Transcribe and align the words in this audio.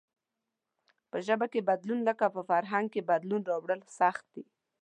په 1.09 1.17
ژبه 1.27 1.45
کې 1.53 1.67
بدلون 1.69 1.99
لکه 2.09 2.25
په 2.35 2.41
فرهنگ 2.49 2.85
کې 2.93 3.07
بدلون 3.09 3.41
راوړل 3.51 3.79
سخت 3.99 4.25
دئ. 4.33 4.43